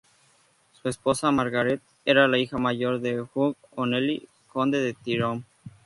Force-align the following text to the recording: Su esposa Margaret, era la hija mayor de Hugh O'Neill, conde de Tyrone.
Su 0.71 0.89
esposa 0.89 1.29
Margaret, 1.29 1.79
era 2.05 2.27
la 2.27 2.39
hija 2.39 2.57
mayor 2.57 3.01
de 3.01 3.21
Hugh 3.21 3.55
O'Neill, 3.75 4.27
conde 4.51 4.79
de 4.79 4.95
Tyrone. 4.95 5.43